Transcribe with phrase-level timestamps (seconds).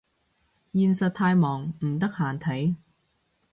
[0.73, 2.73] 現實太忙唔得閒睇